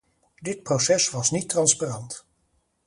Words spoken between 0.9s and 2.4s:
was niet transparant.